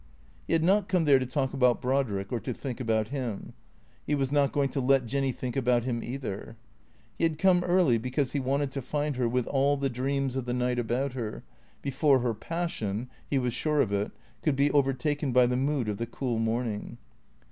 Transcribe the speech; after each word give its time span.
He 0.47 0.53
had 0.53 0.63
not 0.63 0.87
come 0.87 1.05
there 1.05 1.19
to 1.19 1.27
talk 1.27 1.53
about 1.53 1.79
Brodrick, 1.79 2.31
or 2.31 2.39
to 2.39 2.55
think 2.55 2.79
about 2.79 3.09
him. 3.09 3.53
He 4.07 4.15
was 4.15 4.31
not 4.31 4.51
going 4.51 4.69
to 4.69 4.81
let 4.81 5.05
Jinny 5.05 5.31
think 5.31 5.55
about 5.55 5.83
him 5.83 6.01
either. 6.01 6.57
He 7.19 7.25
had 7.25 7.37
come 7.37 7.63
early 7.63 7.99
because 7.99 8.31
he 8.31 8.39
wanted 8.39 8.71
to 8.71 8.81
find 8.81 9.15
her 9.17 9.29
with 9.29 9.45
all 9.45 9.77
the 9.77 9.91
dreams 9.91 10.35
of 10.35 10.45
the 10.45 10.55
night 10.55 10.79
about 10.79 11.13
her, 11.13 11.43
before 11.83 12.17
her 12.21 12.33
passion 12.33 13.11
(he 13.29 13.37
was 13.37 13.53
sure 13.53 13.79
of 13.79 13.91
it) 13.91 14.11
could 14.41 14.55
be 14.55 14.71
overtaken 14.71 15.31
by 15.33 15.45
the 15.45 15.55
mood 15.55 15.87
of 15.87 15.97
the 15.97 16.07
cool 16.07 16.39
morning. 16.39 16.97